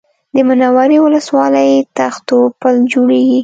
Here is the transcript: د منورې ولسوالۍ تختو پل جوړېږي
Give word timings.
د 0.33 0.37
منورې 0.47 0.97
ولسوالۍ 1.05 1.71
تختو 1.97 2.37
پل 2.59 2.75
جوړېږي 2.91 3.39